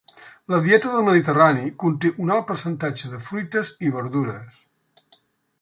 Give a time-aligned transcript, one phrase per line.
[0.53, 4.61] La dieta del mediterrani conté un alt percentatge de fruites i verdures.